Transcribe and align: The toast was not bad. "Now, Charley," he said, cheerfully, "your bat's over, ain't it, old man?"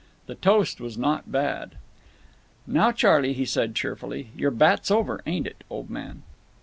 The 0.25 0.33
toast 0.33 0.81
was 0.81 0.97
not 0.97 1.31
bad. 1.31 1.75
"Now, 2.65 2.91
Charley," 2.91 3.33
he 3.33 3.45
said, 3.45 3.75
cheerfully, 3.75 4.29
"your 4.35 4.49
bat's 4.49 4.89
over, 4.89 5.21
ain't 5.27 5.45
it, 5.45 5.63
old 5.69 5.91
man?" 5.91 6.23